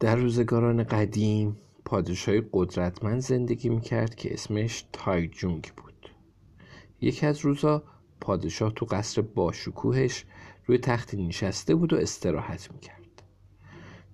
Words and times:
در 0.00 0.16
روزگاران 0.16 0.82
قدیم 0.82 1.56
پادشاهی 1.84 2.42
قدرتمند 2.52 3.20
زندگی 3.20 3.68
می‌کرد 3.68 4.14
که 4.14 4.32
اسمش 4.34 4.84
تایجونگ 4.92 5.72
بود. 5.76 6.10
یکی 7.00 7.26
از 7.26 7.38
روزا 7.38 7.82
پادشاه 8.20 8.72
تو 8.72 8.86
قصر 8.86 9.22
باشکوهش 9.22 10.24
روی 10.66 10.78
تختی 10.78 11.26
نشسته 11.26 11.74
بود 11.74 11.92
و 11.92 11.96
استراحت 11.96 12.72
می‌کرد. 12.72 13.22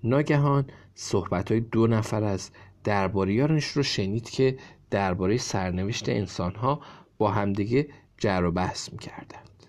ناگهان 0.04 0.66
صحبت 0.94 1.50
های 1.50 1.60
دو 1.60 1.86
نفر 1.86 2.24
از 2.24 2.50
درباریانش 2.84 3.66
رو 3.66 3.82
شنید 3.82 4.30
که 4.30 4.58
درباره 4.90 5.36
سرنوشت 5.36 6.08
انسانها 6.08 6.80
با 7.18 7.30
همدیگه 7.30 7.88
جر 8.18 8.44
و 8.44 8.52
بحث 8.52 8.92
می‌کردند. 8.92 9.66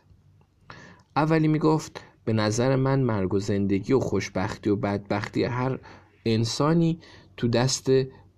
اولی 1.15 1.47
می‌گفت 1.47 2.03
به 2.25 2.33
نظر 2.33 2.75
من 2.75 2.99
مرگ 2.99 3.33
و 3.33 3.39
زندگی 3.39 3.93
و 3.93 3.99
خوشبختی 3.99 4.69
و 4.69 4.75
بدبختی 4.75 5.43
هر 5.43 5.79
انسانی 6.25 6.99
تو 7.37 7.47
دست 7.47 7.87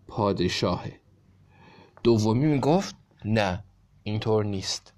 پادشاهه. 0.08 1.00
دومی 2.04 2.46
می‌گفت 2.46 2.96
نه 3.26 3.64
اینطور 4.04 4.46
نیست. 4.46 4.94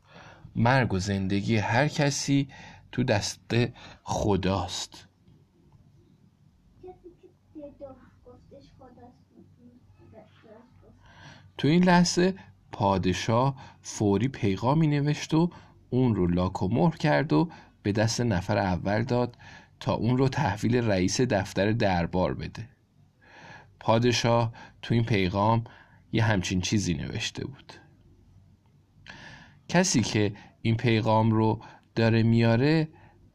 مرگ 0.56 0.94
و 0.94 1.00
زندگی 1.00 1.58
هر 1.58 1.88
کسی 1.88 2.50
تو 2.92 3.04
دست 3.04 3.56
خداست. 4.04 5.08
تو 11.58 11.68
این 11.68 11.84
لحظه 11.84 12.36
پادشاه 12.72 13.56
فوری 13.82 14.28
پیغامی 14.28 14.88
نوشت 14.88 15.34
و 15.34 15.50
اون 15.90 16.16
رو 16.16 16.28
لاک 16.28 16.64
و 16.64 16.68
مهر 16.68 16.98
کرد 16.98 17.34
و 17.34 17.50
به 17.84 17.92
دست 17.92 18.22
نفر 18.22 18.58
اول 18.58 19.04
داد 19.04 19.38
تا 19.80 19.94
اون 19.94 20.18
رو 20.18 20.30
تحویل 20.30 20.76
رئیس 20.76 21.22
دفتر 21.22 21.72
دربار 21.72 22.34
بده. 22.34 22.70
پادشاه 23.80 24.54
تو 24.82 24.94
این 24.94 25.04
پیغام 25.04 25.64
یه 26.12 26.24
همچین 26.24 26.62
چیزی 26.62 26.94
نوشته 26.94 27.46
بود. 27.46 27.74
کسی 29.68 30.02
که 30.02 30.34
این 30.62 30.76
پیغام 30.76 31.32
رو 31.32 31.62
داره 31.96 32.24
میاره 32.24 32.88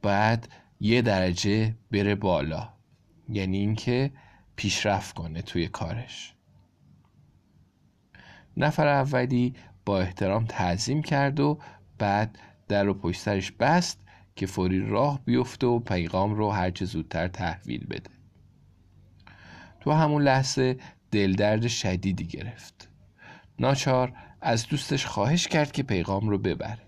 باید 0.02 0.48
یه 0.80 1.02
درجه 1.02 1.74
بره 1.90 2.14
بالا. 2.14 2.68
یعنی 3.28 3.58
اینکه 3.58 4.10
پیشرفت 4.56 5.14
کنه 5.14 5.42
توی 5.42 5.68
کارش. 5.68 6.34
نفر 8.56 8.86
اولی 8.86 9.54
با 9.86 10.00
احترام 10.00 10.44
تعظیم 10.44 11.02
کرد 11.02 11.40
و 11.40 11.58
بعد 11.98 12.38
در 12.68 12.84
رو 12.84 12.94
پشت 12.94 13.20
سرش 13.20 13.52
بست 13.52 14.00
که 14.36 14.46
فوری 14.46 14.80
راه 14.80 15.24
بیفته 15.24 15.66
و 15.66 15.78
پیغام 15.78 16.34
رو 16.34 16.50
هرچه 16.50 16.84
زودتر 16.84 17.28
تحویل 17.28 17.86
بده. 17.86 18.13
تو 19.84 19.92
همون 19.92 20.22
لحظه 20.22 20.76
دلدرد 21.10 21.66
شدیدی 21.66 22.26
گرفت. 22.26 22.88
ناچار 23.58 24.12
از 24.40 24.66
دوستش 24.66 25.06
خواهش 25.06 25.48
کرد 25.48 25.72
که 25.72 25.82
پیغام 25.82 26.28
رو 26.28 26.38
ببره 26.38 26.82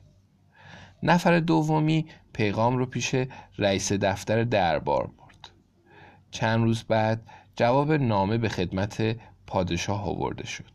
نفر 1.03 1.41
دومی 1.41 2.07
پیغام 2.33 2.77
رو 2.77 2.87
پیش 2.87 3.15
رئیس 3.59 3.93
دفتر 3.93 4.45
دربار 4.45 5.07
برد. 5.07 5.51
چند 6.31 6.65
روز 6.65 6.85
بعد 6.85 7.23
جواب 7.57 7.93
نامه 7.93 8.39
به 8.39 8.49
خدمت 8.49 9.17
پادشاه 9.47 10.09
آورده 10.09 10.47
شد. 10.47 10.73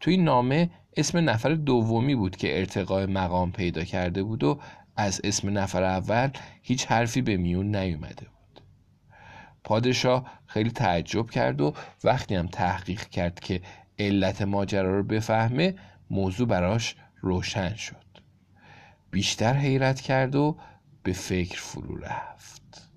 تو 0.00 0.10
این 0.10 0.24
نامه 0.24 0.70
اسم 0.96 1.30
نفر 1.30 1.54
دومی 1.54 2.14
بود 2.14 2.36
که 2.36 2.58
ارتقاء 2.58 3.06
مقام 3.06 3.52
پیدا 3.52 3.84
کرده 3.84 4.22
بود 4.22 4.44
و 4.44 4.60
از 4.96 5.20
اسم 5.24 5.58
نفر 5.58 5.82
اول 5.82 6.30
هیچ 6.62 6.86
حرفی 6.86 7.22
به 7.22 7.36
میون 7.36 7.76
نیومده 7.76 8.24
بود. 8.24 8.43
پادشاه 9.64 10.30
خیلی 10.46 10.70
تعجب 10.70 11.30
کرد 11.30 11.60
و 11.60 11.74
وقتی 12.04 12.34
هم 12.34 12.46
تحقیق 12.46 13.02
کرد 13.02 13.40
که 13.40 13.60
علت 13.98 14.42
ماجرا 14.42 14.96
رو 14.96 15.02
بفهمه 15.02 15.74
موضوع 16.10 16.48
براش 16.48 16.96
روشن 17.20 17.74
شد. 17.74 18.04
بیشتر 19.10 19.52
حیرت 19.52 20.00
کرد 20.00 20.34
و 20.34 20.56
به 21.02 21.12
فکر 21.12 21.60
فرو 21.60 21.96
رفت. 21.96 22.90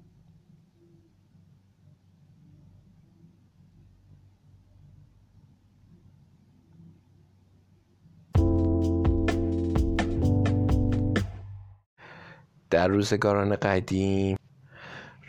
در 12.69 12.87
روزگاران 12.87 13.55
قدیم 13.55 14.37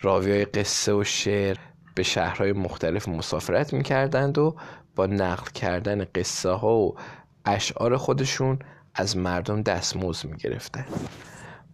راوی 0.01 0.31
های 0.33 0.45
قصه 0.45 0.93
و 0.93 1.05
شعر 1.05 1.57
به 1.95 2.03
شهرهای 2.03 2.53
مختلف 2.53 3.09
مسافرت 3.09 3.73
می‌کردند 3.73 4.39
و 4.39 4.57
با 4.97 5.07
نقل 5.07 5.51
کردن 5.51 6.05
قصه 6.15 6.51
ها 6.51 6.77
و 6.77 6.97
اشعار 7.45 7.97
خودشون 7.97 8.59
از 8.95 9.17
مردم 9.17 9.63
دستمزد 9.63 10.29
می‌گرفتند 10.29 11.09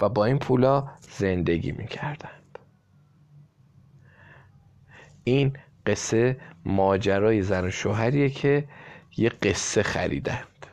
و 0.01 0.09
با 0.09 0.25
این 0.25 0.39
پولا 0.39 0.91
زندگی 1.19 1.73
می‌کردند. 1.73 2.59
این 5.25 5.57
قصه 5.87 6.37
ماجرای 6.65 7.43
زن 7.43 7.65
و 7.65 7.71
شوهریه 7.71 8.31
که 8.31 8.69
یه 9.17 9.29
قصه 9.29 9.83
خریدند. 9.83 10.67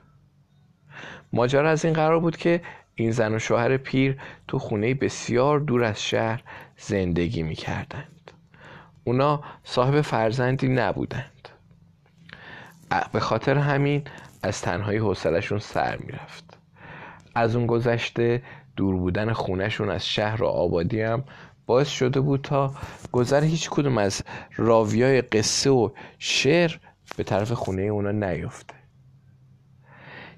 ماجرا 1.34 1.70
از 1.70 1.86
این 1.86 1.94
قرار 1.94 2.20
بود 2.20 2.38
که 2.38 2.62
این 2.96 3.12
زن 3.12 3.36
و 3.36 3.40
شوهر 3.40 3.78
پیر 3.78 4.22
تو 4.48 4.60
خونه 4.60 4.94
بسیار 4.94 5.60
دور 5.60 5.84
از 5.84 6.04
شهر 6.04 6.44
زندگی 6.82 7.44
می‌کردند. 7.44 8.32
اونا 9.04 9.44
صاحب 9.64 10.02
فرزندی 10.02 10.68
نبودند. 10.68 11.50
به 13.12 13.20
خاطر 13.20 13.58
همین 13.58 14.04
از 14.44 14.62
تنهایی 14.62 14.98
حوصلشون 14.98 15.60
سر 15.60 15.98
می‌رفت. 15.98 16.58
از 17.36 17.56
اون 17.56 17.68
گذشته 17.68 18.44
دور 18.76 18.96
بودن 18.96 19.34
خونهشون 19.34 19.90
از 19.90 20.08
شهر 20.08 20.44
و 20.44 20.48
آبادی 20.48 21.02
هم 21.02 21.24
باعث 21.66 21.90
شده 21.90 22.20
بود 22.20 22.42
تا 22.42 22.74
گذر 23.12 23.44
هیچ 23.44 23.70
کدوم 23.70 23.98
از 23.98 24.22
راویای 24.56 25.22
قصه 25.22 25.70
و 25.70 25.90
شعر 26.20 26.78
به 27.18 27.24
طرف 27.24 27.52
خونه 27.52 27.82
اونا 27.82 28.12
نیفته. 28.12 28.74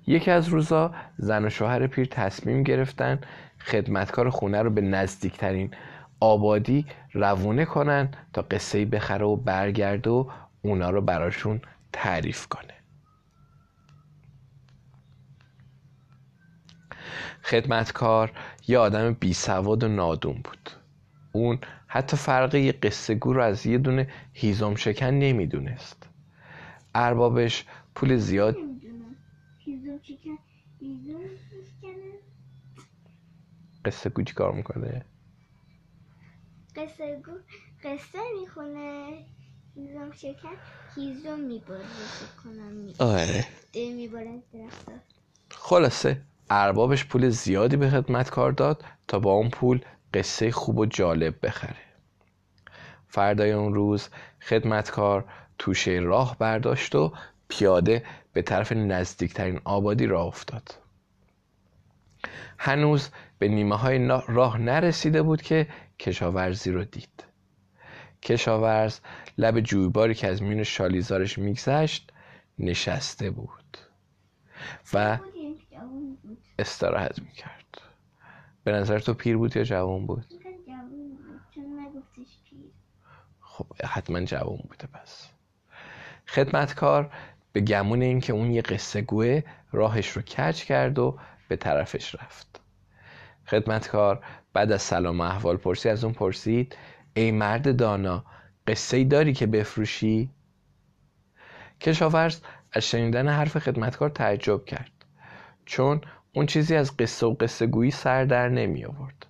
یکی 0.08 0.32
از 0.32 0.48
روزا 0.48 0.94
زن 1.18 1.46
و 1.46 1.50
شوهر 1.50 1.88
پیر 1.88 2.06
تصمیم 2.06 2.64
گرفتن 2.64 3.20
خدمتکار 3.59 4.30
خونه 4.30 4.62
رو 4.62 4.70
به 4.70 4.82
نزدیکترین 4.82 5.72
آبادی 6.23 6.85
روونه 7.13 7.66
کنن 7.66 8.09
تا 8.34 8.41
قصه 8.41 8.85
بخره 8.85 9.25
و 9.25 9.35
برگرده 9.35 10.09
و 10.09 10.29
اونا 10.61 10.89
رو 10.89 11.01
براشون 11.01 11.61
تعریف 11.94 12.47
کنه. 12.47 12.73
خدمتکار 17.44 18.31
یه 18.67 18.78
آدم 18.78 19.13
بی 19.13 19.34
سواد 19.34 19.84
و 19.84 19.88
نادون 19.88 20.34
بود. 20.34 20.69
اون 21.31 21.59
حتی 21.88 22.17
فرق 22.17 22.55
یه 22.55 22.72
قصه 22.72 23.16
گو 23.16 23.34
رو 23.34 23.44
از 23.44 23.66
یه 23.66 23.78
دونه 23.78 24.07
هیزم 24.34 24.75
شکن 24.75 25.05
نمی‌دونست. 25.05 26.09
اربابش 26.95 27.66
پول 27.95 28.17
زیاد 28.17 28.57
قصه 33.85 34.09
گو 34.09 34.23
چی 34.23 34.34
کار 34.34 34.53
می‌کنه؟ 34.53 35.05
قصه 36.75 37.22
گو 37.25 37.31
قصه 37.84 38.19
می‌خونه. 38.41 39.25
هیزم 39.75 40.11
شکن 40.11 40.56
هیزم 40.95 41.39
میباره 41.39 41.84
کنم 42.44 42.94
آره. 43.00 43.45
میباره 43.75 44.39
خلاصه 45.50 46.22
اربابش 46.50 47.06
پول 47.06 47.29
زیادی 47.29 47.78
به 47.78 47.89
خدمتکار 47.89 48.51
داد 48.51 48.84
تا 49.07 49.19
با 49.19 49.31
اون 49.31 49.50
پول 49.50 49.81
قصه 50.13 50.51
خوب 50.51 50.78
و 50.78 50.85
جالب 50.85 51.45
بخره. 51.45 51.75
فردای 53.07 53.51
اون 53.51 53.73
روز 53.73 54.09
خدمتکار 54.41 55.26
توشه 55.58 55.91
راه 55.91 56.37
برداشت 56.40 56.96
و 56.96 57.14
پیاده 57.47 58.03
به 58.34 58.41
طرف 58.41 58.72
نزدیکترین 58.72 59.61
آبادی 59.64 60.05
راه 60.05 60.26
افتاد. 60.26 60.76
هنوز 62.58 63.09
به 63.40 63.47
نیمه 63.47 63.76
های 63.76 64.08
راه 64.28 64.58
نرسیده 64.58 65.22
بود 65.22 65.41
که 65.41 65.67
کشاورزی 66.03 66.72
رو 66.72 66.84
دید. 66.84 67.23
کشاورز 68.22 69.00
لب 69.38 69.59
جویباری 69.59 70.14
که 70.14 70.28
از 70.28 70.41
میون 70.44 70.64
شالیزارش 70.64 71.38
میگذشت 71.38 72.11
نشسته 72.59 73.29
بود 73.29 73.78
و 74.94 75.20
استراحت 76.59 77.20
می‌کرد. 77.20 77.82
به 78.64 78.72
نظر 78.72 79.00
تو 79.00 79.14
پیر 79.14 79.38
بود 79.38 79.58
یا 79.58 79.64
جوان 79.64 80.05
بود؟ 80.05 80.26
خب 83.40 83.66
حتما 83.85 84.22
جوان 84.22 84.59
بوده 84.70 84.88
پس. 84.88 85.29
خدمتکار 86.28 87.11
به 87.53 87.61
گمون 87.61 88.02
اینکه 88.02 88.34
اون 88.34 88.52
یه 88.52 88.61
قصه 88.61 89.02
گوه 89.02 89.41
راهش 89.72 90.09
رو 90.09 90.22
کج 90.22 90.64
کرد 90.64 91.00
و 91.00 91.20
به 91.47 91.55
طرفش 91.55 92.16
رفت. 92.16 92.61
خدمتکار 93.47 94.26
بعد 94.53 94.72
از 94.72 94.82
سلام 94.82 95.20
و 95.20 95.23
احوال 95.23 95.58
پرسی 95.58 95.90
از 95.90 96.03
اون 96.03 96.14
پرسید 96.14 96.78
ای 97.14 97.32
مرد 97.32 97.76
دانا 97.78 98.26
قصه 98.67 98.97
ای 98.97 99.05
داری 99.05 99.34
که 99.34 99.47
بفروشی؟ 99.47 100.29
کشاورز 101.82 102.41
از 102.72 102.90
شنیدن 102.90 103.28
حرف 103.28 103.58
خدمتکار 103.58 104.09
تعجب 104.09 104.66
کرد 104.66 104.91
چون 105.66 106.02
اون 106.34 106.46
چیزی 106.46 106.76
از 106.76 106.97
قصه 106.97 107.26
و 107.26 107.34
قصه 107.34 107.67
گویی 107.67 107.91
سر 107.91 108.26
در 108.26 108.50
نمی 108.50 108.85
آورد 108.85 109.26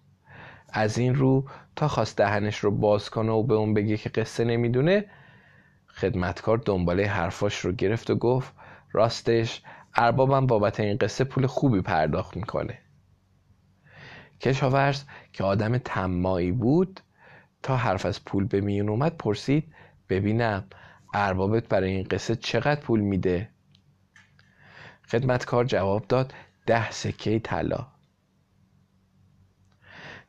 از 0.69 0.97
این 0.97 1.15
رو 1.15 1.45
تا 1.75 1.87
خواست 1.87 2.17
دهنش 2.17 2.57
رو 2.57 2.71
باز 2.71 3.09
کنه 3.09 3.31
و 3.31 3.43
به 3.43 3.53
اون 3.53 3.73
بگه 3.73 3.97
که 3.97 4.09
قصه 4.09 4.43
نمی‌دونه 4.43 5.05
خدمتکار 5.87 6.57
دنباله 6.57 7.07
حرفاش 7.07 7.59
رو 7.59 7.71
گرفت 7.71 8.09
و 8.09 8.15
گفت 8.15 8.53
راستش 8.91 9.61
اربابم 9.95 10.47
بابت 10.47 10.79
این 10.79 10.97
قصه 10.97 11.23
پول 11.23 11.47
خوبی 11.47 11.81
پرداخت 11.81 12.37
می‌کنه 12.37 12.79
کشاورز 14.43 15.03
که 15.33 15.43
آدم 15.43 15.77
تمایی 15.77 16.51
بود 16.51 16.99
تا 17.63 17.77
حرف 17.77 18.05
از 18.05 18.25
پول 18.25 18.45
به 18.45 18.61
میون 18.61 18.89
اومد 18.89 19.17
پرسید 19.17 19.73
ببینم 20.09 20.63
اربابت 21.13 21.67
برای 21.67 21.91
این 21.91 22.07
قصه 22.11 22.35
چقدر 22.35 22.81
پول 22.81 22.99
میده؟ 22.99 23.49
خدمتکار 25.07 25.65
جواب 25.65 26.07
داد 26.07 26.33
ده 26.65 26.91
سکه 26.91 27.39
طلا. 27.39 27.87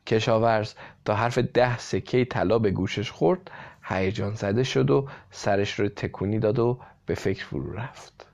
کشاورز 0.07 0.73
تا 1.05 1.15
حرف 1.15 1.37
ده 1.37 1.77
سکه 1.77 2.25
طلا 2.25 2.59
به 2.59 2.71
گوشش 2.71 3.11
خورد 3.11 3.51
هیجان 3.83 4.35
زده 4.35 4.63
شد 4.63 4.89
و 4.91 5.09
سرش 5.31 5.79
رو 5.79 5.89
تکونی 5.89 6.39
داد 6.39 6.59
و 6.59 6.79
به 7.05 7.15
فکر 7.15 7.45
فرو 7.45 7.73
رفت. 7.73 8.27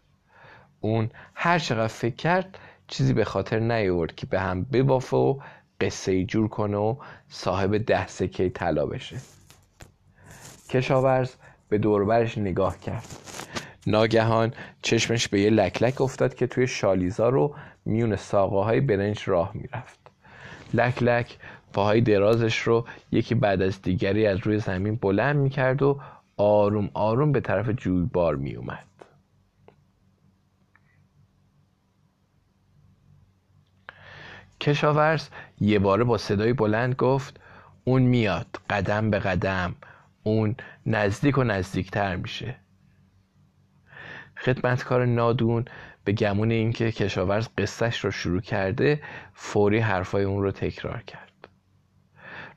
اون 0.80 1.10
هر 1.36 1.60
چقدر 1.60 1.88
فکر 1.88 2.16
کرد 2.16 2.57
چیزی 2.88 3.13
به 3.13 3.25
خاطر 3.25 3.60
نیورد 3.60 4.16
که 4.16 4.25
به 4.25 4.39
هم 4.39 4.63
ببافه 4.63 5.18
و 5.18 5.39
قصه 5.81 6.24
جور 6.24 6.48
کنه 6.48 6.78
و 6.78 6.95
صاحب 7.30 7.78
ده 7.78 8.07
سکه 8.07 8.50
طلا 8.50 8.86
بشه. 8.86 9.18
کشاورز 10.69 11.31
به 11.69 11.78
دوربرش 11.78 12.38
نگاه 12.38 12.80
کرد. 12.80 13.07
ناگهان 13.88 14.54
چشمش 14.81 15.28
به 15.28 15.42
یه 15.42 15.50
لکلک 15.50 16.01
افتاد 16.01 16.36
که 16.36 16.48
توی 16.48 16.68
شالیزا 16.68 17.30
رو 17.30 17.56
میون 17.86 18.16
ساقه 18.16 18.63
های 18.63 18.81
برنج 18.81 19.24
راه 19.25 19.51
می‌رفت. 19.54 20.00
لکلک 20.74 21.38
پاهای 21.74 22.01
درازش 22.01 22.57
رو 22.60 22.86
یکی 23.12 23.36
بعد 23.36 23.62
از 23.62 23.81
دیگری 23.81 24.27
از 24.27 24.38
روی 24.38 24.60
زمین 24.60 24.95
بلند 24.95 25.36
می‌کرد 25.36 25.81
و 25.81 26.00
آروم 26.38 26.89
آروم 26.94 27.31
به 27.31 27.39
طرف 27.39 27.69
جویبار 27.69 28.36
میومد 28.36 28.86
کشاورز 34.62 35.28
یه 35.60 35.80
باره 35.80 36.04
با 36.04 36.18
صدای 36.18 36.54
بلند 36.54 36.96
گفت 36.96 37.40
اون 37.84 38.02
میاد 38.02 38.48
قدم 38.69 39.10
به 39.10 39.19
قدم 39.19 39.75
اون 40.24 40.56
نزدیک 40.86 41.38
و 41.38 41.44
نزدیکتر 41.44 42.16
میشه. 42.16 42.56
خدمتکار 44.38 45.06
نادون 45.06 45.66
به 46.04 46.12
گمون 46.12 46.52
اینکه 46.52 46.92
کشاورز 46.92 47.48
قصهش 47.58 48.00
رو 48.00 48.12
شروع 48.12 48.42
کرده 48.42 49.02
فوری 49.34 49.80
حرفای 49.80 50.24
اون 50.24 50.44
رو 50.44 50.52
تکرار 50.52 51.02
کرد. 51.02 51.48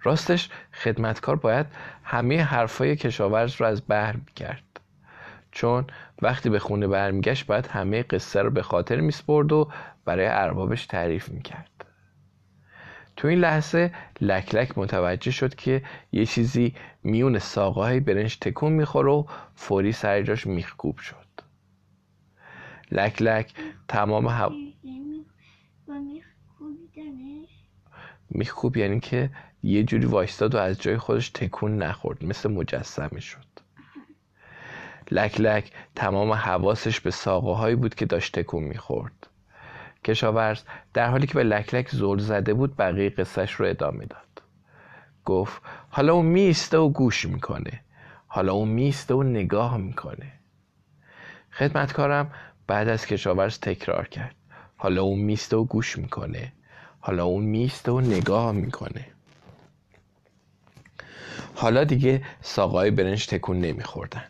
راستش 0.02 0.50
خدمتکار 0.72 1.36
باید 1.36 1.66
همه 2.04 2.42
حرفای 2.42 2.96
کشاورز 2.96 3.54
رو 3.60 3.66
از 3.66 3.82
بر 3.82 4.16
می‌کرد. 4.16 4.80
چون 5.52 5.84
وقتی 6.22 6.50
به 6.50 6.58
خونه 6.58 6.86
برمیگشت 6.86 7.46
باید 7.46 7.66
همه 7.66 8.02
قصه 8.02 8.42
رو 8.42 8.50
به 8.50 8.62
خاطر 8.62 9.00
میسپرد 9.00 9.52
و 9.52 9.70
برای 10.04 10.26
اربابش 10.26 10.86
تعریف 10.86 11.28
می‌کرد. 11.28 11.83
تو 13.16 13.28
این 13.28 13.38
لحظه 13.38 13.92
لک 14.20 14.54
لک 14.54 14.78
متوجه 14.78 15.30
شد 15.30 15.54
که 15.54 15.82
یه 16.12 16.26
چیزی 16.26 16.74
میون 17.02 17.38
ساقه 17.38 17.80
های 17.80 18.00
برنج 18.00 18.38
تکون 18.38 18.72
می‌خوره 18.72 19.10
و 19.10 19.24
فوری 19.54 19.92
سر 19.92 20.22
جاش 20.22 20.46
میخکوب 20.46 20.98
شد. 20.98 21.16
لک 22.90 23.22
لک 23.22 23.54
تمام 23.88 24.26
ها... 24.26 24.52
میخکوب 28.30 28.76
یعنی 28.76 29.00
که 29.00 29.30
یه 29.62 29.84
جوری 29.84 30.06
وایستاد 30.06 30.54
و 30.54 30.58
از 30.58 30.80
جای 30.80 30.98
خودش 30.98 31.30
تکون 31.30 31.78
نخورد 31.78 32.24
مثل 32.24 32.50
مجسمه 32.50 33.20
شد. 33.20 33.44
لک 35.10 35.40
لک 35.40 35.72
تمام 35.94 36.32
حواسش 36.32 37.00
به 37.00 37.10
ساقه 37.10 37.76
بود 37.76 37.94
که 37.94 38.06
داشت 38.06 38.38
تکون 38.38 38.64
می‌خورد. 38.64 39.26
کشاورز 40.04 40.62
در 40.94 41.08
حالی 41.10 41.26
که 41.26 41.34
به 41.34 41.42
لکلک 41.42 41.90
زور 41.90 42.18
زده 42.18 42.54
بود 42.54 42.76
بقیه 42.76 43.10
قصهش 43.10 43.52
رو 43.52 43.66
ادامه 43.66 44.04
داد. 44.04 44.42
گفت 45.24 45.62
حالا 45.90 46.14
اون 46.14 46.26
میسته 46.26 46.78
و 46.78 46.88
گوش 46.88 47.24
می‌کنه. 47.24 47.80
حالا 48.26 48.52
اون 48.52 48.68
میسته 48.68 49.14
و 49.14 49.22
نگاه 49.22 49.76
می‌کنه. 49.76 50.32
خدمتکارم 51.52 52.32
بعد 52.66 52.88
از 52.88 53.06
کشاورز 53.06 53.58
تکرار 53.60 54.08
کرد. 54.08 54.34
حالا 54.76 55.02
اون 55.02 55.18
میسته 55.18 55.56
و 55.56 55.64
گوش 55.64 55.98
می‌کنه. 55.98 56.52
حالا 57.00 57.24
اون 57.24 57.44
میسته 57.44 57.92
و 57.92 58.00
نگاه 58.00 58.52
می‌کنه. 58.52 59.06
حالا 61.54 61.84
دیگه 61.84 62.24
ساقای 62.42 62.90
برنج 62.90 63.26
تکون 63.26 63.60
نمیخوردن. 63.60 64.24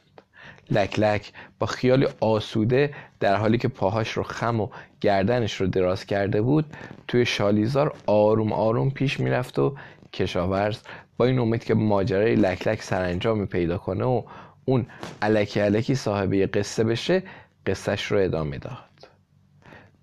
لک 0.70 0.98
لک 0.98 1.32
با 1.58 1.66
خیال 1.66 2.08
آسوده 2.20 2.94
در 3.20 3.36
حالی 3.36 3.58
که 3.58 3.68
پاهاش 3.68 4.10
رو 4.12 4.22
خم 4.22 4.60
و 4.60 4.68
گردنش 5.00 5.60
رو 5.60 5.66
دراز 5.66 6.06
کرده 6.06 6.42
بود 6.42 6.64
توی 7.08 7.26
شالیزار 7.26 7.94
آروم 8.06 8.52
آروم 8.52 8.90
پیش 8.90 9.20
می‌رفت 9.20 9.58
و 9.58 9.76
کشاورز 10.12 10.78
با 11.16 11.24
این 11.24 11.38
امید 11.38 11.64
که 11.64 11.74
ماجرای 11.74 12.34
لک 12.34 12.68
لک 12.68 12.82
سرانجامی 12.82 13.46
پیدا 13.46 13.78
کنه 13.78 14.04
و 14.04 14.22
اون 14.64 14.86
علکی 15.22 15.60
علکی 15.60 15.94
صاحب 15.94 16.34
قصه 16.34 16.84
بشه 16.84 17.22
قصهش 17.66 18.04
رو 18.04 18.18
ادامه 18.18 18.58
داد. 18.58 19.08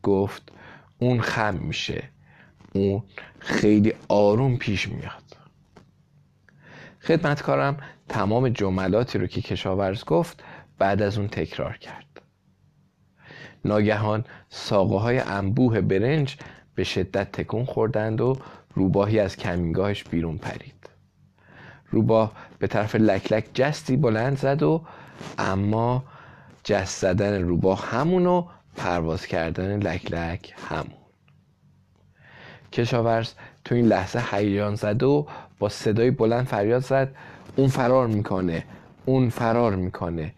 گفت 0.04 0.52
اون 1.00 1.22
خم 1.22 1.56
میشه. 1.56 2.04
اون 2.74 3.04
خیلی 3.40 3.94
آروم 4.08 4.58
پیش 4.58 4.90
میاد. 4.90 5.24
خدمتکارم 7.02 7.78
تمام 8.10 8.50
جملاتی 8.50 9.18
رو 9.18 9.28
که 9.28 9.42
کشاورز 9.42 10.06
گفت 10.06 10.44
بعد 10.82 11.02
از 11.02 11.18
اون 11.18 11.28
تکرار 11.28 11.78
کرد. 11.78 12.22
ناگهان 13.66 14.26
ساقه 14.50 14.98
های 14.98 15.20
انبوه 15.20 15.82
برنج 15.82 16.38
به 16.76 16.84
شدت 16.84 17.32
تکون 17.32 17.66
خوردند 17.66 18.22
و 18.22 18.38
روباهی 18.76 19.20
از 19.20 19.38
کمینگاهش 19.38 20.04
بیرون 20.04 20.38
پرید. 20.38 20.90
روباه 21.90 22.32
به 22.60 22.68
طرف 22.68 22.96
لکلک 22.96 23.46
جستی 23.54 23.98
بلند 23.98 24.38
زد 24.38 24.64
و 24.64 24.82
اما 25.38 26.04
جست 26.64 27.02
زدن 27.02 27.42
روباه 27.42 27.86
همون 27.86 28.26
و 28.26 28.46
پرواز 28.76 29.26
کردن 29.26 29.78
لکلک 29.78 30.54
همون. 30.70 31.02
کشاورز 32.72 33.34
تو 33.66 33.76
این 33.76 33.86
لحظه 33.86 34.24
هیجان 34.32 34.76
زد 34.76 35.04
و 35.04 35.28
با 35.60 35.70
صدای 35.70 36.12
بلند 36.12 36.46
فریاد 36.46 36.84
زد. 36.84 37.16
اون 37.56 37.68
فرار 37.68 38.08
می‌کنه 38.08 38.64
اون 39.06 39.30
فرار 39.30 39.76
می‌کنه. 39.76 40.34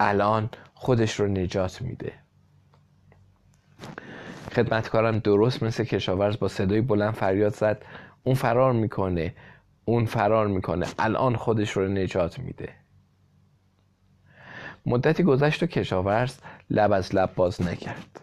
الان 0.00 0.50
خودش 0.74 1.20
رو 1.20 1.26
نجات 1.26 1.82
میده. 1.82 2.12
خدمتکارم 4.52 5.18
درست 5.18 5.62
مثل 5.62 5.84
کشاورز 5.84 6.38
با 6.38 6.48
صدای 6.48 6.80
بلند 6.80 7.14
فریاد 7.14 7.54
زد. 7.54 7.84
اون 8.24 8.34
فرار 8.34 8.72
می‌کنه. 8.72 9.34
اون 9.84 10.04
فرار 10.06 10.46
می‌کنه. 10.46 10.86
الان 10.98 11.36
خودش 11.36 11.70
رو 11.70 11.88
نجات 11.88 12.38
میده. 12.38 12.72
مدتی 14.86 15.22
گذشت 15.22 15.62
و 15.62 15.66
کشاورز 15.66 16.38
لب 16.70 16.92
از 16.92 17.14
لب 17.14 17.34
باز 17.34 17.62
نکرد. 17.62 18.20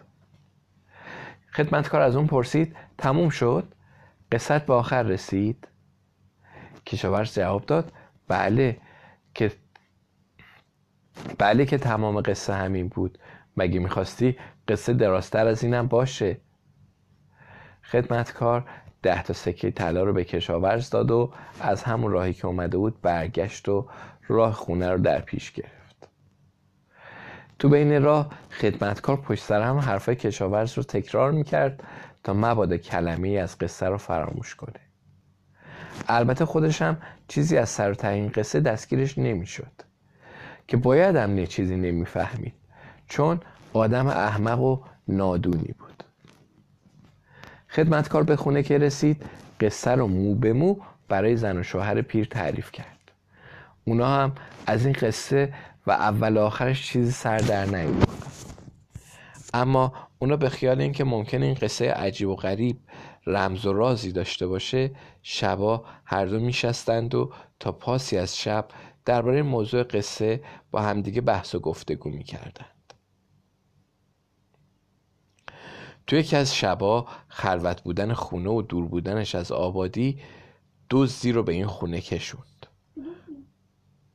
خدمتکار 1.52 2.00
از 2.00 2.16
اون 2.16 2.26
پرسید 2.26 2.76
تموم 2.98 3.28
شد؟ 3.28 3.74
قصت 4.32 4.66
به 4.66 4.74
آخر 4.74 5.02
رسید. 5.02 5.68
کشاورز 6.86 7.34
جواب 7.34 7.66
داد 7.66 7.92
بله 8.28 8.76
که 9.34 9.52
بله 11.38 11.66
که 11.66 11.78
تمام 11.78 12.20
قصه 12.20 12.54
همین 12.54 12.88
بود. 12.88 13.18
مگه 13.56 13.80
می‌خواستی 13.80 14.36
قصه 14.68 14.92
درازتر 14.92 15.46
از 15.46 15.64
اینم 15.64 15.86
باشه؟ 15.86 16.36
خدمتکار 17.82 18.64
ده 19.02 19.22
تا 19.22 19.32
سکه 19.32 19.70
طلا 19.70 20.04
رو 20.04 20.12
به 20.12 20.24
کشاورز 20.24 20.90
داد 20.90 21.10
و 21.10 21.32
از 21.60 21.82
همون 21.82 22.12
راهی 22.12 22.32
که 22.34 22.46
اومده 22.46 22.78
بود 22.78 23.00
برگشت 23.02 23.68
و 23.68 23.88
راه 24.28 24.52
خونه 24.52 24.90
رو 24.90 24.98
در 24.98 25.20
پیش 25.20 25.52
گرفت. 25.52 26.08
تو 27.58 27.68
بین 27.68 28.02
راه 28.02 28.30
خدمتکار 28.50 29.16
پشت 29.16 29.44
سر 29.44 29.62
هم 29.62 29.78
حرفای 29.78 30.16
کشاورز 30.16 30.76
رو 30.76 30.82
تکرار 30.82 31.32
می‌کرد 31.32 31.82
تا 32.24 32.34
مبادا 32.34 32.76
کلمه 32.76 33.28
از 33.28 33.58
قصه 33.58 33.86
رو 33.86 33.98
فراموش 33.98 34.54
کنه. 34.54 34.80
البته 36.08 36.44
خودش 36.44 36.82
هم 36.82 36.96
چیزی 37.28 37.56
از 37.58 37.68
سر 37.68 37.92
و 37.92 38.06
این 38.06 38.28
قصه 38.28 38.60
دستگیرش 38.60 39.18
نمی‌شد. 39.18 39.82
که 40.68 40.76
باید 40.76 41.16
هم 41.16 41.34
نه 41.34 41.46
چیزی 41.46 41.76
نمی‌فهمید. 41.76 42.54
چون 43.08 43.40
آدم 43.72 44.06
احمق 44.06 44.60
و 44.60 44.78
نادونی 45.08 45.74
بود. 45.78 46.04
خدمتکار 47.68 48.22
به 48.22 48.36
خونه 48.36 48.62
که 48.62 48.78
رسید 48.78 49.24
قصه 49.60 49.90
رو 49.90 50.06
مو 50.06 50.34
به 50.34 50.52
مو 50.52 50.76
برای 51.08 51.36
زن 51.36 51.58
و 51.58 51.62
شوهر 51.62 52.02
پیر 52.02 52.26
تعریف 52.26 52.72
کرد. 52.72 53.12
اونا 53.84 54.06
هم 54.06 54.32
از 54.66 54.84
این 54.84 54.96
قصه 55.00 55.54
و 55.86 55.90
اول 55.90 56.38
آخرش 56.38 56.86
چیزی 56.86 57.10
سر 57.10 57.38
در 57.38 57.64
نیوردن 57.64 58.14
اما 59.54 59.92
اونا 60.18 60.36
به 60.36 60.48
خیال 60.48 60.80
اینکه 60.80 61.04
ممکن 61.04 61.42
این 61.42 61.54
قصه 61.54 61.90
عجیب 61.90 62.28
و 62.28 62.36
غریب 62.36 62.76
رمز 63.26 63.66
و 63.66 63.72
رازی 63.72 64.12
داشته 64.12 64.46
باشه 64.46 64.90
شبا 65.22 65.84
هر 66.04 66.26
دو 66.26 66.40
میشستند 66.40 67.14
و 67.14 67.32
تا 67.60 67.72
پاسی 67.72 68.18
از 68.18 68.38
شب 68.38 68.68
درباره 69.04 69.42
موضوع 69.42 69.82
قصه 69.82 70.44
با 70.70 70.82
همدیگه 70.82 71.20
بحث 71.20 71.54
و 71.54 71.58
گفتگو 71.58 72.10
می‌کردند. 72.10 72.94
تو 76.06 76.16
یکی 76.16 76.36
از 76.36 76.54
شبا 76.54 77.06
خلوت 77.28 77.82
بودن 77.82 78.12
خونه 78.12 78.50
و 78.50 78.62
دور 78.62 78.88
بودنش 78.88 79.34
از 79.34 79.52
آبادی 79.52 80.20
دزدی 80.90 81.32
رو 81.32 81.42
به 81.42 81.52
این 81.52 81.66
خونه 81.66 82.00
کشوند. 82.00 82.66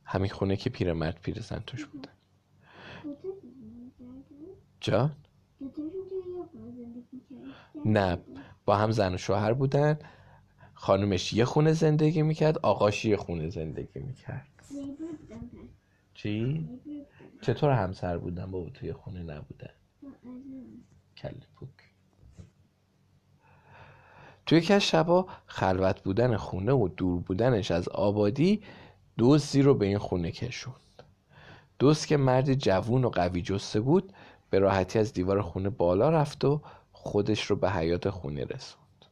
همین 0.04 0.30
خونه 0.30 0.56
که 0.56 0.70
پیرمرد 0.70 1.20
پیرزن 1.20 1.62
توش 1.66 1.86
بودن 1.86 2.12
جان؟ 4.80 5.16
نه 7.84 8.18
با 8.64 8.76
هم 8.76 8.90
زن 8.90 9.14
و 9.14 9.18
شوهر 9.18 9.52
بودن. 9.52 9.98
خانومش 10.74 11.32
یه 11.32 11.44
خونه 11.44 11.72
زندگی 11.72 12.22
می‌کرد 12.22 12.58
آقاش 12.58 13.04
یه 13.04 13.16
خونه 13.16 13.50
زندگی 13.50 14.00
می‌کرد. 14.00 14.59
چی؟ 16.14 16.68
چطور 17.42 17.70
همسر 17.70 18.18
بودن 18.18 18.50
با 18.50 18.70
توی 18.74 18.92
خونه 18.92 19.22
نبودن؟ 19.22 19.70
کل 21.16 21.34
پوک 21.54 21.68
توی 24.46 24.58
یکی 24.58 24.72
از 24.72 24.82
شبا 24.82 25.26
خلوت 25.46 26.02
بودن 26.02 26.36
خونه 26.36 26.72
و 26.72 26.88
دور 26.88 27.20
بودنش 27.20 27.70
از 27.70 27.88
آبادی 27.88 28.62
دوستی 29.18 29.62
رو 29.62 29.74
به 29.74 29.86
این 29.86 29.98
خونه 29.98 30.30
کشوند 30.30 31.02
دوست 31.78 32.06
که 32.06 32.16
مردی 32.16 32.56
جوون 32.56 33.04
و 33.04 33.08
قوی 33.08 33.42
جسته 33.42 33.80
بود 33.80 34.12
به 34.50 34.58
راحتی 34.58 34.98
از 34.98 35.12
دیوار 35.12 35.42
خونه 35.42 35.70
بالا 35.70 36.10
رفت 36.10 36.44
و 36.44 36.60
خودش 36.92 37.44
رو 37.44 37.56
به 37.56 37.70
حیات 37.70 38.10
خونه 38.10 38.44
رسوند 38.44 39.04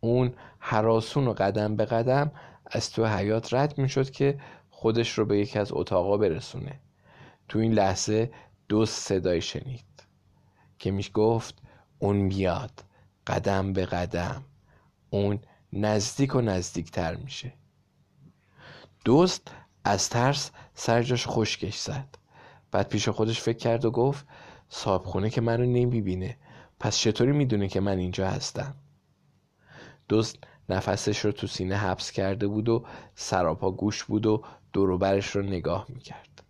اون 0.00 0.32
حراسون 0.58 1.28
و 1.28 1.32
قدم 1.32 1.76
به 1.76 1.84
قدم 1.84 2.30
از 2.66 2.92
تو 2.92 3.06
حیات 3.06 3.54
رد 3.54 3.78
می 3.78 3.88
شد 3.88 4.10
که 4.10 4.38
خودش 4.80 5.18
رو 5.18 5.24
به 5.24 5.38
یکی 5.38 5.58
از 5.58 5.72
اتاقا 5.72 6.16
برسونه. 6.16 6.80
تو 7.48 7.58
این 7.58 7.72
لحظه 7.72 8.30
دوست 8.68 9.02
صدای 9.02 9.40
شنید 9.40 10.04
که 10.78 10.90
میش 10.90 11.10
گفت 11.14 11.54
اون 11.98 12.16
میاد. 12.16 12.84
قدم 13.26 13.72
به 13.72 13.86
قدم. 13.86 14.44
اون 15.10 15.38
نزدیک 15.72 16.34
و 16.34 16.40
نزدیکتر 16.40 17.14
میشه. 17.14 17.52
دوست 19.04 19.50
از 19.84 20.08
ترس 20.08 20.50
سرجاش 20.74 21.24
خشکش 21.28 21.76
زد. 21.76 22.18
بعد 22.70 22.88
پیش 22.88 23.08
خودش 23.08 23.40
فکر 23.40 23.58
کرد 23.58 23.84
و 23.84 23.90
گفت 23.90 24.26
صاحب 24.68 25.02
خونه 25.02 25.30
که 25.30 25.40
منو 25.40 25.64
نمی‌بینه. 25.64 26.36
پس 26.80 26.98
چطوری 26.98 27.32
می‌دونه 27.32 27.68
که 27.68 27.80
من 27.80 27.98
اینجا 27.98 28.28
هستم؟ 28.28 28.74
دوست 30.08 30.38
نفسش 30.68 31.18
رو 31.18 31.32
تو 31.32 31.46
سینه 31.46 31.76
حبس 31.76 32.10
کرده 32.10 32.46
بود 32.46 32.68
و 32.68 32.86
سراپا 33.14 33.70
گوش 33.70 34.04
بود 34.04 34.26
و 34.26 34.42
دوروبرش 34.72 35.36
رو 35.36 35.42
نگاه 35.42 35.86
می‌کرد. 35.88 36.42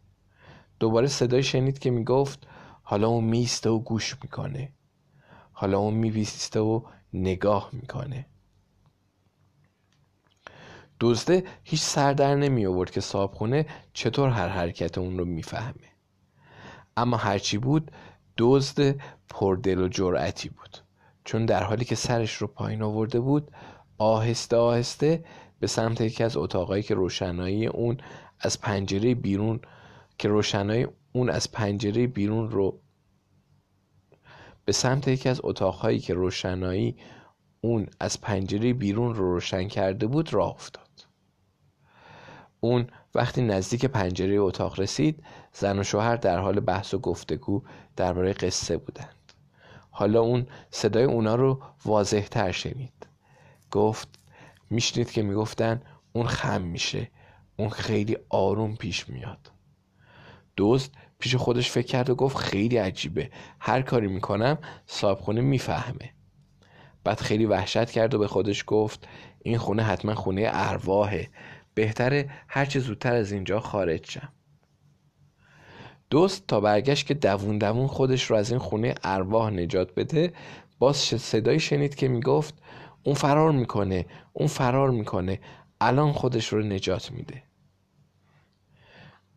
دوباره 0.81 1.07
صدای 1.07 1.43
شنید 1.43 1.79
که 1.79 1.91
می‌گفت 1.91 2.47
حالا 2.83 3.09
اون 3.09 3.25
میسته 3.25 3.71
و 3.71 3.79
گوش 3.79 4.17
می‌کنه. 4.23 4.73
حالا 5.53 5.79
اون 5.79 5.95
میبیسته 5.95 6.61
و 6.61 6.83
نگاه 7.12 7.69
می‌کنه. 7.73 8.27
دزده 11.00 11.45
هیچ 11.65 11.81
سر 11.81 12.12
در 12.12 12.35
نمی 12.35 12.67
آورد 12.67 12.91
که 12.91 13.00
صاحب 13.00 13.31
خونه 13.31 13.67
چطور 13.93 14.29
هر 14.29 14.49
حرکت 14.49 14.99
اون 14.99 15.19
رو 15.19 15.25
می‌فهمه. 15.25 15.91
اما 16.97 17.17
هرچی 17.17 17.59
بود 17.59 17.91
دزد 18.39 19.00
پردل 19.29 19.81
و 19.81 19.89
جرأتی 19.89 20.49
بود. 20.49 20.79
چون 21.25 21.47
در 21.47 21.62
حالی 21.62 21.85
که 21.85 21.95
سرش 21.95 22.35
رو 22.35 22.47
پایین 22.47 22.83
آورده 22.83 23.21
بود 23.21 23.50
آهسته 23.99 24.57
آهسته 24.57 25.25
به 25.61 25.67
سمت 25.67 26.00
یکی 26.00 26.25
از 26.25 26.37
اتاقایی 26.37 26.83
که 26.83 26.95
روشنایی 26.95 27.67
اون 27.67 27.97
از 28.40 28.61
پنجره 28.61 29.14
بیرون 29.14 29.61
که 30.19 30.29
روشنایی 30.29 30.87
اون 31.12 31.31
از 31.31 31.52
پنجره 31.52 32.07
بیرون 32.07 32.50
رو 32.50 32.81
به 34.64 34.73
سمت 34.73 35.09
یکی 35.09 35.29
از 35.29 35.40
اتاقهایی 35.45 35.99
که 35.99 36.14
روشنایی 36.14 36.97
اون 37.61 37.87
از 38.00 38.21
پنجره 38.21 38.73
بیرون 38.73 39.14
رو 39.14 39.33
روشن 39.35 39.69
کرده 39.69 40.07
بود 40.07 40.33
راه 40.33 40.50
افتاد. 40.50 40.88
اون 42.61 42.87
وقتی 43.14 43.43
نزدیک 43.43 43.85
پنجره 43.85 44.37
اتاق 44.37 44.81
رسید 44.81 45.25
زن 45.52 45.79
و 45.79 45.83
شوهر 45.83 46.17
در 46.17 46.38
حال 46.38 46.61
بحث 46.61 46.95
و 46.95 46.99
گفتگو 46.99 47.62
درباره 47.97 48.33
قصه 48.33 48.76
بودند. 48.76 49.33
حالا 49.90 50.21
اون 50.21 50.47
صدای 50.71 51.05
اونا 51.05 51.35
رو 51.35 51.62
واضح 51.85 52.26
تر 52.26 52.52
شنید. 52.52 53.07
گفت 53.71 54.20
میشنید 54.71 55.11
که 55.11 55.23
می‌گفتن 55.23 55.83
اون 56.12 56.27
خم 56.27 56.62
میشه 56.62 57.11
اون 57.57 57.69
خیلی 57.69 58.17
آروم 58.29 58.77
پیش 58.77 59.09
میاد. 59.09 59.53
دوست 60.57 60.95
پیش 61.19 61.35
خودش 61.35 61.71
فکر 61.71 61.87
کرد 61.87 62.11
و 62.11 62.15
گفت 62.15 62.37
خیلی 62.37 62.77
عجیبه. 62.77 63.31
هر 63.61 63.83
کاری 63.83 64.09
می‌کنم 64.09 64.59
صاحب 64.87 65.19
خونه 65.19 65.41
می‌فهمه. 65.41 66.15
بعد 67.05 67.21
خیلی 67.21 67.47
وحشت 67.47 67.91
کرد 67.91 68.15
و 68.15 68.19
به 68.19 68.29
خودش 68.29 68.65
گفت 68.67 69.09
این 69.43 69.59
خونه 69.59 69.83
حتما 69.83 70.15
خونه 70.15 70.49
ارواحه. 70.53 71.29
بهتره 71.75 72.31
هرچه 72.49 72.81
زودتر 72.81 73.15
از 73.15 73.33
اینجا 73.33 73.61
خارج 73.61 74.11
شم. 74.11 74.33
دوست 76.11 76.47
تا 76.47 76.61
برگشت 76.61 77.07
که 77.07 77.15
دوون 77.15 77.59
دوون 77.59 77.87
خودش 77.87 78.25
رو 78.25 78.37
از 78.37 78.50
این 78.50 78.59
خونه 78.59 78.95
ارواح 79.05 79.50
نجات 79.50 79.95
بده 79.95 80.33
باز 80.79 80.97
صدایی 80.97 81.61
شنید 81.61 81.95
که 81.95 82.09
می‌گفت 82.09 82.55
اون 83.02 83.14
فرار 83.14 83.52
می‌کنه 83.52 84.07
اون 84.33 84.49
فرار 84.49 84.90
می‌کنه. 84.90 85.40
الان 85.80 86.12
خودش 86.12 86.49
رو 86.49 86.62
نجات 86.62 87.12
میده. 87.12 87.42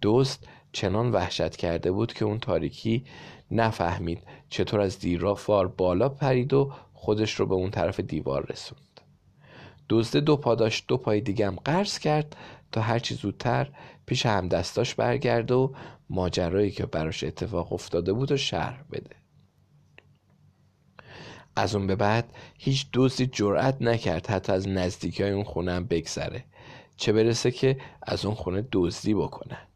دوست 0.01 0.47
چنان 0.71 1.11
وحشت 1.11 1.55
کرده 1.55 1.91
بود 1.91 2.13
که 2.13 2.25
اون 2.25 2.39
تاریکی 2.39 3.05
نفهمید 3.51 4.23
چطور 4.49 4.79
از 4.79 4.99
دیرافار 4.99 5.67
بالا 5.67 6.09
پرید 6.09 6.53
و 6.53 6.73
خودش 6.93 7.33
رو 7.33 7.45
به 7.45 7.55
اون 7.55 7.71
طرف 7.71 7.99
دیوار 7.99 8.45
رسوند. 8.49 9.01
دزده 9.89 10.19
دو 10.19 10.37
پا 10.37 10.55
داشت 10.55 10.87
دو 10.87 10.97
پای 10.97 11.21
دیگه 11.21 11.47
هم 11.47 11.55
قرض 11.55 11.99
کرد 11.99 12.35
تا 12.71 12.81
هرچی 12.81 13.15
زودتر 13.15 13.69
پیش 14.05 14.25
هم 14.25 14.47
دستاش 14.47 14.95
برگرد 14.95 15.51
و 15.51 15.73
ماجرایی 16.09 16.71
که 16.71 16.85
براش 16.85 17.23
اتفاق 17.23 17.73
افتاده 17.73 18.13
بود 18.13 18.31
و 18.31 18.37
شرح 18.37 18.83
بده. 18.91 19.22
از 21.55 21.75
اون 21.75 21.87
به 21.87 21.95
بعد 21.95 22.33
هیچ 22.57 22.91
دوستی 22.91 23.27
جرأت 23.27 23.81
نکرد 23.81 24.27
حتی 24.27 24.51
از 24.51 24.67
نزدیکی 24.67 25.23
های 25.23 25.31
اون 25.31 25.43
خونه 25.43 25.73
هم 25.73 25.85
بگذره. 25.85 26.43
چه 26.97 27.13
برسه 27.13 27.51
که 27.51 27.77
از 28.01 28.25
اون 28.25 28.35
خونه 28.35 28.67
دزدی 28.71 29.13
بکنن. 29.13 29.67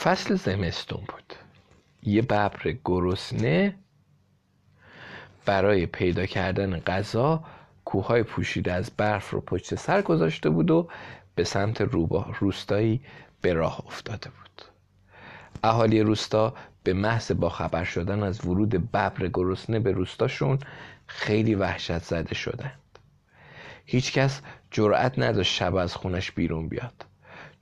فصل 0.00 0.34
زمستون 0.34 1.00
بود. 1.00 1.34
یه 2.02 2.22
ببر 2.22 2.76
گرسنه 2.84 3.78
برای 5.50 5.86
پیدا 5.86 6.26
کردن 6.26 6.80
غذا 6.80 7.44
کوههای 7.84 8.22
پوشیده 8.22 8.72
از 8.72 8.90
برف 8.96 9.30
رو 9.30 9.40
پشت 9.40 9.74
سر 9.74 10.02
گذاشته 10.02 10.50
بود 10.50 10.70
و 10.70 10.88
به 11.34 11.44
سمت 11.44 11.80
روبا 11.80 12.26
روستایی 12.40 13.00
به 13.40 13.52
راه 13.52 13.82
افتاده 13.86 14.30
بود. 14.30 14.62
اهالی 15.64 16.00
روستا 16.00 16.54
به 16.82 16.92
محض 16.92 17.32
با 17.32 17.48
خبر 17.48 17.84
شدن 17.84 18.22
از 18.22 18.46
ورود 18.46 18.70
ببر 18.70 19.28
گرسنه 19.34 19.78
به 19.78 19.92
روستاشون 19.92 20.58
خیلی 21.06 21.54
وحشت 21.54 22.02
زده 22.02 22.34
شدند. 22.34 22.98
هیچکس 23.86 24.40
جرأت 24.70 25.18
نداشت 25.18 25.54
شب 25.54 25.74
از 25.74 25.94
خونش 25.94 26.32
بیرون 26.32 26.68
بیاد. 26.68 27.04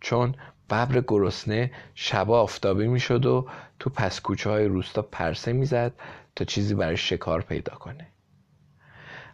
چون 0.00 0.34
ببر 0.70 1.00
گرسنه 1.08 1.70
شبا 1.94 2.40
آفتابی 2.40 2.86
می‌شد 2.86 3.26
و 3.26 3.48
تو 3.78 3.90
پس 3.90 4.20
کوچه 4.20 4.50
های 4.50 4.64
روستا 4.64 5.02
پرسه 5.02 5.52
می‌زد 5.52 5.92
تا 6.38 6.44
چیزی 6.44 6.74
برای 6.74 6.96
شکار 6.96 7.42
پیدا 7.42 7.74
کنه. 7.74 8.06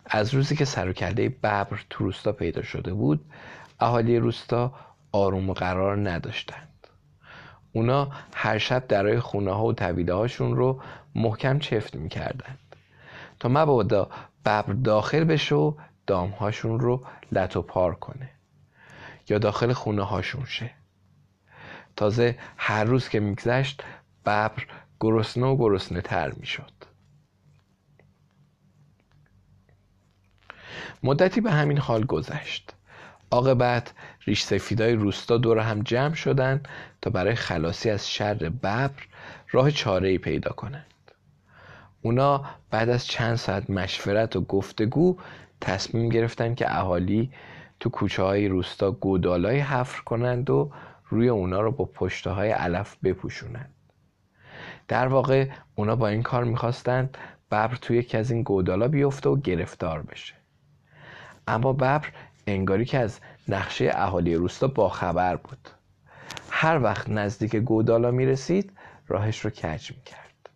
از 0.07 0.35
روزی 0.35 0.57
که 0.57 0.65
سر 0.65 0.89
و 0.89 0.93
کله 0.93 1.29
ببر 1.29 1.85
تو 1.91 2.05
روستا 2.05 2.33
پیدا 2.33 2.63
شده 2.63 2.95
بود 2.95 3.33
اهالی 3.81 4.19
روستا 4.19 4.75
آروم 5.13 5.51
و 5.51 5.53
قرار 5.53 6.11
نداشتند. 6.11 6.87
اونا 7.73 8.11
هر 8.35 8.59
شب 8.59 8.87
درای 8.87 9.21
خونه 9.21 9.53
ها 9.53 9.65
و 9.65 9.73
طویله 9.73 10.15
هاشون 10.15 10.57
رو 10.57 10.83
محکم 11.15 11.59
چفت 11.59 11.97
می‌کردند 11.97 12.77
تا 13.41 13.49
مبادا 13.49 14.11
ببر 14.45 14.73
داخل 14.73 15.25
بشه 15.25 15.55
و 15.55 15.75
دامهاشون 16.07 16.81
رو 16.81 17.07
لط 17.33 17.57
و 17.57 17.63
پار 17.63 17.95
کنه 17.95 18.31
یا 19.29 19.39
داخل 19.39 19.73
خونه 19.73 20.03
هاشون 20.03 20.45
شه. 20.45 20.71
تازه 21.97 22.39
هر 22.57 22.85
روز 22.85 23.09
که 23.09 23.21
میگذشت 23.21 23.83
ببر 24.27 24.67
گرسنه 25.01 25.47
و 25.47 25.57
گرسنه 25.57 26.01
تر 26.01 26.33
می‌شد. 26.33 26.94
مدتی 31.03 31.41
به 31.41 31.51
همین 31.51 31.79
حال 31.79 32.05
گذشت. 32.05 32.75
عاقبت 33.31 33.93
ریش 34.25 34.43
سفیدای 34.43 34.95
روستا 34.95 35.37
دور 35.37 35.59
هم 35.59 35.83
جمع 35.83 36.15
شدند 36.15 36.69
تا 37.03 37.11
برای 37.11 37.35
خلاصی 37.35 37.91
از 37.91 38.11
شر 38.11 38.35
ببر 38.35 38.91
راه 39.51 39.71
چاره 39.71 40.09
ای 40.09 40.19
پیدا 40.19 40.53
کنند. 40.53 40.87
اونا 42.03 42.45
بعد 42.71 42.89
از 42.89 43.07
چند 43.07 43.37
ساعت 43.37 43.71
مشورت 43.71 44.37
و 44.37 44.41
گفتگو 44.41 45.17
تصمیم 45.61 46.09
گرفتن 46.09 46.55
که 46.55 46.79
اهالی 46.79 47.31
تو 47.81 47.91
کوچه 47.91 48.23
های 48.23 48.49
روستا 48.49 48.91
گودالای 48.91 49.59
حفر 49.59 50.03
کنند 50.03 50.51
و 50.51 50.73
روی 51.09 51.29
اونا 51.29 51.61
رو 51.61 51.73
با 51.73 51.85
پشته 51.85 52.31
های 52.31 52.51
علف 52.51 52.97
بپوشونند. 53.05 53.75
در 54.89 55.07
واقع 55.07 55.49
اونا 55.75 55.97
با 55.97 56.09
این 56.09 56.23
کار 56.23 56.45
می‌خواستند 56.45 57.19
ببر 57.51 57.77
توی 57.81 57.97
یکی 57.97 58.17
از 58.17 58.31
این 58.31 58.43
گودالا 58.43 58.89
بیفته 58.89 59.29
و 59.29 59.37
گرفتار 59.37 60.03
بشه. 60.03 60.35
اما 61.49 61.73
ببر 61.73 62.07
انگاری 62.47 62.85
که 62.85 62.99
از 62.99 63.19
نقشه 63.49 63.91
اهالی 63.95 64.35
روستا 64.35 64.67
باخبر 64.67 65.37
بود. 65.37 65.69
هر 66.51 66.83
وقت 66.83 67.09
نزدیک 67.09 67.57
گودالا 67.57 68.11
می‌رسید 68.11 68.73
راهش 69.09 69.41
رو 69.41 69.51
کج 69.51 69.93
می‌کرد. 69.93 70.51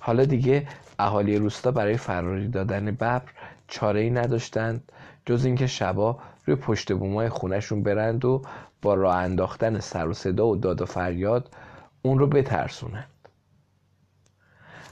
حالا 0.00 0.24
دیگه 0.24 0.66
اهالی 0.98 1.38
روستا 1.38 1.70
برای 1.70 1.96
فراری 1.96 2.48
دادن 2.48 2.84
ببر 2.84 3.22
چاره 3.68 4.00
ای 4.00 4.10
نداشتند 4.10 4.92
جز 5.26 5.44
اینکه 5.44 5.66
شبا 5.66 6.18
روی 6.46 6.56
پشت 6.56 6.92
بومای 6.92 7.28
خونشون 7.28 7.82
برند 7.82 8.24
و 8.24 8.42
با 8.82 8.94
راه 8.94 9.16
انداختن 9.16 9.80
سر 9.80 10.08
و 10.08 10.14
صدا 10.14 10.46
و 10.46 10.56
داد 10.56 10.82
و 10.82 10.86
فریاد 10.86 11.56
اون 12.02 12.18
رو 12.18 12.26
بترسونند. 12.26 13.28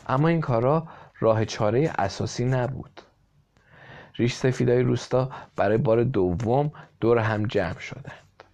اما 0.07 0.29
این 0.29 0.41
کارا 0.41 0.89
راه 1.21 1.45
چاره 1.45 1.93
اساسی 1.99 2.45
نبود. 2.45 3.01
ریش 4.19 4.35
سفیدای 4.35 4.83
روستا 4.83 5.31
برای 5.57 5.79
بار 5.79 6.05
دوم 6.05 6.73
دور 7.01 7.19
هم 7.19 7.47
جمع 7.47 7.79
شدند. 7.79 8.45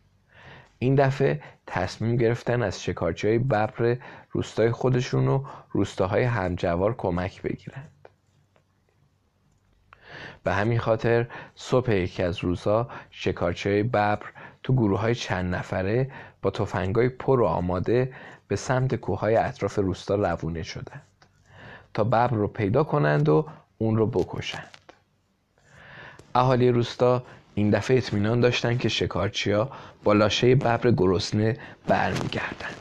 این 0.78 0.94
دفعه 0.94 1.40
تصمیم 1.66 2.16
گرفتن 2.16 2.62
از 2.62 2.82
شکارچی 2.82 3.28
های 3.28 3.38
ببر 3.38 3.96
روستای 4.30 4.70
خودشون 4.70 5.28
و 5.28 5.44
روستاهای 5.70 6.22
همجوار 6.22 6.94
کمک 6.96 7.42
بگیرند. 7.42 7.90
به 10.44 10.52
همین 10.52 10.78
خاطر 10.78 11.26
صبح 11.54 11.92
یکی 11.92 12.22
از 12.22 12.38
روزها 12.38 12.88
شکارچی 13.10 13.68
های 13.68 13.82
ببر 13.82 14.18
تو 14.62 14.72
گروه 14.72 15.00
های 15.00 15.14
چند 15.14 15.54
نفره 15.54 16.10
با 16.42 16.50
تفنگای 16.50 17.08
پر 17.08 17.40
و 17.40 17.44
آماده 17.44 18.12
به 18.48 18.56
سمت 18.56 18.94
کوههای 18.94 19.36
اطراف 19.36 19.78
روستا 19.78 20.14
روونه 20.14 20.62
شدند 20.62 21.02
تا 21.94 22.04
ببر 22.04 22.28
رو 22.28 22.48
پیدا 22.48 22.84
کنند 22.84 23.28
و 23.28 23.46
اون 23.78 23.96
رو 23.96 24.06
بکشند. 24.06 24.83
اهالی 26.34 26.70
روستا 26.70 27.22
این 27.54 27.70
دفعه 27.70 27.96
اطمینان 27.96 28.40
داشتند 28.40 28.78
که 28.78 28.88
شکارچیا 28.88 29.70
با 30.04 30.12
لاشه 30.12 30.54
ببر 30.54 30.90
گرسنه 30.90 31.58
برمیگردند. 31.86 32.74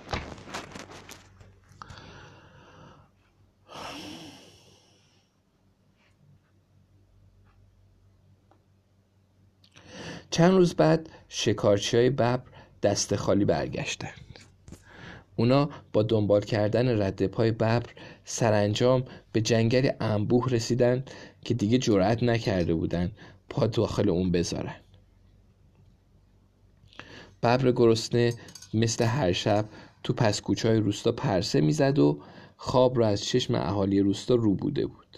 چند 10.31 10.51
روز 10.51 10.73
بعد 10.73 11.09
شکارچی 11.29 11.97
های 11.97 12.09
ببر 12.09 12.39
دست 12.83 13.15
خالی 13.15 13.45
برگشتند. 13.45 14.39
اونا 15.35 15.69
با 15.93 16.03
دنبال 16.03 16.41
کردن 16.41 17.01
رد 17.01 17.27
پای 17.27 17.51
ببر 17.51 17.83
سرانجام 18.25 19.03
به 19.31 19.41
جنگل 19.41 19.89
انبوه 19.99 20.49
رسیدند 20.49 21.11
که 21.45 21.53
دیگه 21.53 21.77
جرأت 21.77 22.23
نکرده 22.23 22.73
بودند 22.73 23.11
پا 23.53 23.67
داخل 23.67 24.09
اون 24.09 24.31
بذارن. 24.31 24.75
ببر 27.43 27.71
گرسنه 27.71 28.33
مثل 28.73 29.03
هر 29.03 29.31
شب 29.31 29.65
تو 30.03 30.13
پس 30.13 30.41
کوچه 30.41 30.69
های 30.69 30.77
روستا 30.77 31.11
پرسه 31.11 31.61
می‌زد 31.61 31.99
و 31.99 32.19
خواب 32.57 32.99
را 32.99 33.07
از 33.07 33.23
چشم 33.23 33.55
اهالی 33.55 33.99
روستا 33.99 34.35
رو 34.35 34.55
بوده 34.55 34.85
بود. 34.85 35.17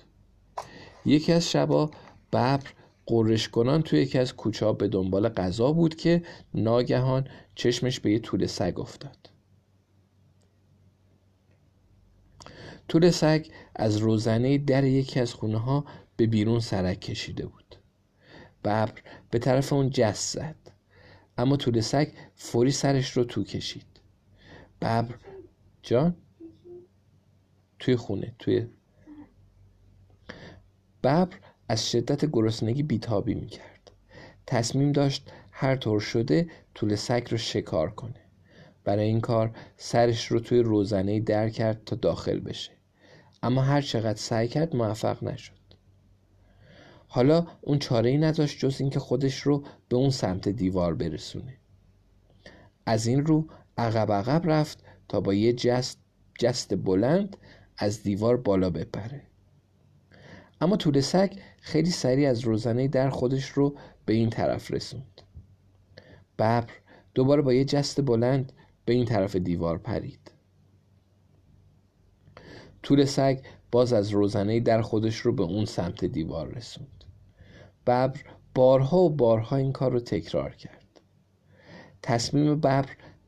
یکی 1.06 1.32
از 1.34 1.52
شبا 1.52 1.92
ببر 2.34 2.60
قرش 3.06 3.50
کنان 3.50 3.82
توی 3.82 4.02
یکی 4.02 4.20
از 4.20 4.36
کوچه 4.36 4.66
ها 4.66 4.74
به 4.74 4.88
دنبال 4.88 5.30
غذا 5.30 5.72
بود 5.72 5.96
که 5.96 6.24
ناگهان 6.54 7.28
چشمش 7.56 8.00
به 8.00 8.12
یه 8.12 8.20
طول 8.20 8.46
سگ 8.46 8.80
افتاد. 8.80 9.30
طول 12.88 13.12
سگ 13.12 13.46
از 13.76 13.98
روزنه 13.98 14.58
در 14.58 14.84
یکی 14.84 15.20
از 15.20 15.34
خونه 15.34 15.58
ها 15.58 15.86
به 16.18 16.28
بیرون 16.28 16.60
سرک 16.60 17.00
کشیده 17.00 17.46
بود. 17.46 17.65
ببر 18.66 18.92
به 19.30 19.40
طرف 19.40 19.74
اون 19.74 19.90
جست 19.90 20.34
زد. 20.34 20.56
اما 21.38 21.58
طول 21.58 21.82
سگ 21.82 22.08
فوری 22.36 22.72
سرش 22.72 23.12
رو 23.12 23.24
تو 23.24 23.44
کشید. 23.44 23.86
ببر 24.82 25.16
جان؟ 25.84 26.16
توی 27.80 27.96
خونه 27.96 28.36
توی 28.40 28.68
ببر 31.04 31.40
از 31.70 31.92
شدت 31.92 32.26
گرسنگی 32.26 32.84
بیتابی 32.84 33.34
می‌کرد. 33.34 33.92
تصمیم 34.48 34.92
داشت 34.92 35.32
هر 35.52 35.76
طور 35.76 36.00
شده 36.00 36.50
طول 36.76 36.96
سگ 36.96 37.28
رو 37.32 37.38
شکار 37.38 37.90
کنه. 37.90 38.22
برای 38.84 39.06
این 39.06 39.22
کار 39.22 39.58
سرش 39.78 40.28
رو 40.28 40.40
توی 40.40 40.60
روزنه 40.60 41.20
در 41.20 41.50
کرد 41.50 41.84
تا 41.84 41.96
داخل 41.96 42.40
بشه. 42.40 42.72
اما 43.44 43.62
هر 43.62 43.82
چقدر 43.82 44.20
سعی 44.20 44.48
کرد 44.48 44.76
موفق 44.76 45.24
نشد. 45.24 45.65
حالا 47.08 47.48
اون 47.62 47.80
چاره 47.80 48.10
ای 48.10 48.18
نداشت 48.18 48.60
جز 48.60 48.82
اینکه 48.82 49.00
خودش 49.00 49.40
رو 49.40 49.64
به 49.90 49.96
اون 49.96 50.10
سمت 50.10 50.50
دیوار 50.50 50.96
برسونه. 50.96 51.58
از 52.86 53.08
این 53.08 53.26
رو 53.26 53.48
عقب 53.78 54.12
عقب 54.12 54.50
رفت 54.50 54.84
تا 55.08 55.22
با 55.22 55.34
یه 55.34 55.54
جست, 55.54 56.00
جست 56.40 56.76
بلند 56.76 57.38
از 57.78 58.04
دیوار 58.04 58.38
بالا 58.38 58.70
بپره. 58.70 59.22
اما 60.62 60.78
طول 60.78 61.02
سگ 61.02 61.34
خیلی 61.62 61.90
سریع 61.90 62.30
از 62.30 62.40
روزنه 62.40 62.88
در 62.88 63.10
خودش 63.10 63.50
رو 63.50 63.76
به 64.06 64.14
این 64.14 64.30
طرف 64.30 64.72
رسوند. 64.72 65.22
ببر 66.38 66.70
دوباره 67.14 67.42
با 67.42 67.54
یه 67.54 67.66
جست 67.66 68.02
بلند 68.02 68.52
به 68.86 68.94
این 68.94 69.06
طرف 69.06 69.36
دیوار 69.36 69.78
پرید. 69.78 70.32
طول 72.84 73.06
سگ 73.06 73.40
باز 73.76 73.94
از 73.94 74.10
روزنه 74.10 74.60
در 74.60 74.82
خودش 74.82 75.18
رو 75.18 75.34
به 75.34 75.44
اون 75.44 75.66
سمت 75.66 76.06
دیوار 76.06 76.48
رسوند. 76.48 77.04
ببر 77.88 78.20
بارها 78.56 78.98
و 78.98 79.10
بارها 79.10 79.56
این 79.56 79.72
کار 79.72 79.92
رو 79.92 80.00
تکرار 80.00 80.56
کرد. 80.56 81.02
تصمیم 82.02 82.56
ببر 82.56 82.86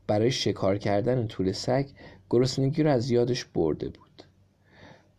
برای 0.07 0.31
شکار 0.31 0.77
کردن 0.77 1.27
طول 1.27 1.51
سگ 1.51 1.89
گرسنگی 2.29 2.83
رو 2.83 2.91
از 2.91 3.11
یادش 3.11 3.45
برده 3.45 3.89
بود. 3.89 4.23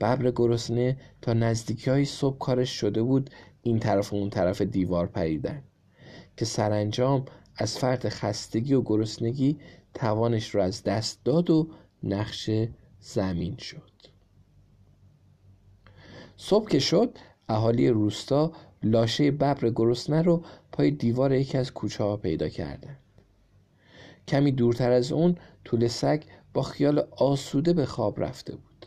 ببر 0.00 0.30
گرسنه 0.30 0.96
تا 1.22 1.32
نزدیکی 1.32 1.90
های 1.90 2.04
صبح 2.04 2.38
کارش 2.38 2.80
شده 2.80 3.02
بود 3.02 3.30
این 3.62 3.78
طرف 3.78 4.12
و 4.12 4.16
اون 4.16 4.30
طرف 4.30 4.62
دیوار 4.62 5.06
پریدن 5.06 5.62
که 6.36 6.44
سرانجام 6.44 7.24
از 7.56 7.78
فرط 7.78 8.08
خستگی 8.08 8.74
و 8.74 8.82
گرسنگی 8.82 9.58
توانش 9.94 10.54
رو 10.54 10.62
از 10.62 10.82
دست 10.82 11.24
داد 11.24 11.50
و 11.50 11.68
نقش 12.02 12.50
زمین 13.00 13.56
شد. 13.56 13.97
صبح 16.40 16.68
که 16.68 16.78
شد 16.78 17.18
اهالی 17.48 17.88
روستا 17.88 18.52
لاشه 18.82 19.30
ببر 19.30 19.70
گرسنه 19.70 20.22
رو 20.22 20.42
پای 20.72 20.90
دیوار 20.90 21.32
یکی 21.32 21.58
از 21.58 21.72
کوچه 21.72 22.04
ها 22.04 22.16
پیدا 22.16 22.48
کردن. 22.48 22.96
کمی 24.28 24.52
دورتر 24.52 24.92
از 24.92 25.12
اون 25.12 25.36
طول 25.64 25.88
سگ 25.88 26.22
با 26.54 26.62
خیال 26.62 26.98
آسوده 27.16 27.72
به 27.72 27.86
خواب 27.86 28.20
رفته 28.20 28.52
بود. 28.52 28.86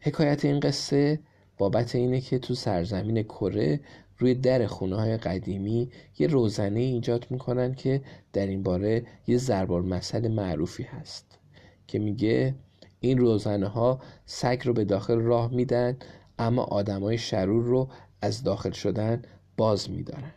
حکایت 0.00 0.44
این 0.44 0.60
قصه 0.60 1.20
بابت 1.58 1.94
اینه 1.94 2.20
که 2.20 2.38
تو 2.38 2.54
سرزمین 2.54 3.22
کره 3.22 3.80
روی 4.18 4.34
در 4.34 4.66
خونه 4.66 4.96
های 4.96 5.16
قدیمی 5.16 5.90
یه 6.18 6.26
روزنه 6.26 6.80
ایجاد 6.80 7.26
می‌کنن 7.30 7.74
که 7.74 8.02
در 8.32 8.46
این 8.46 8.62
باره 8.62 9.06
یه 9.26 9.36
زربار 9.36 9.82
مسئله 9.82 10.28
معروفی 10.28 10.82
هست. 10.82 11.31
که 11.92 11.98
میگه 11.98 12.54
این 13.00 13.18
روزنه 13.18 13.68
ها 13.68 14.00
سگ 14.26 14.62
رو 14.64 14.72
به 14.72 14.84
داخل 14.84 15.20
راه 15.20 15.54
میدن 15.54 15.96
اما 16.38 16.62
آدمای 16.62 17.18
شرور 17.18 17.64
رو 17.64 17.88
از 18.22 18.42
داخل 18.42 18.70
شدن 18.70 19.22
باز 19.56 19.90
میدارن. 19.90 20.32